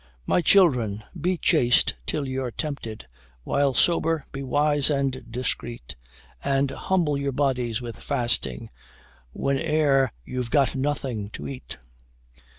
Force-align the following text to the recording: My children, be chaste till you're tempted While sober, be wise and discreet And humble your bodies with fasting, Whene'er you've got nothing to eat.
My 0.25 0.41
children, 0.41 1.03
be 1.15 1.37
chaste 1.37 1.93
till 2.07 2.27
you're 2.27 2.49
tempted 2.49 3.05
While 3.43 3.71
sober, 3.75 4.25
be 4.31 4.41
wise 4.41 4.89
and 4.89 5.23
discreet 5.31 5.95
And 6.43 6.71
humble 6.71 7.19
your 7.19 7.31
bodies 7.33 7.83
with 7.83 7.97
fasting, 7.99 8.71
Whene'er 9.31 10.11
you've 10.25 10.49
got 10.49 10.73
nothing 10.75 11.29
to 11.37 11.47
eat. 11.47 11.77